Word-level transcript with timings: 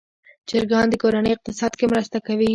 چرګان 0.49 0.87
د 0.89 0.93
کورنۍ 1.01 1.31
اقتصاد 1.33 1.71
کې 1.79 1.85
مرسته 1.93 2.17
کوي. 2.27 2.49